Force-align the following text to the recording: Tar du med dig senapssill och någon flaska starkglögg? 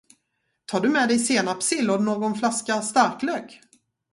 Tar 0.65 0.79
du 0.79 0.89
med 0.89 1.09
dig 1.09 1.19
senapssill 1.19 1.89
och 1.91 2.03
någon 2.03 2.35
flaska 2.35 2.81
starkglögg? 2.81 3.61